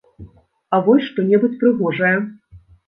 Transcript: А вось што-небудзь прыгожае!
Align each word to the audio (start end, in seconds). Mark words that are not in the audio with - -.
А 0.77 0.81
вось 0.89 1.05
што-небудзь 1.11 1.61
прыгожае! 1.61 2.15